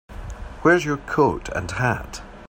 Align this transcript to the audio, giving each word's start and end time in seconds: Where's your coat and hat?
Where's 0.63 0.83
your 0.83 0.97
coat 0.97 1.49
and 1.49 1.69
hat? 1.69 2.23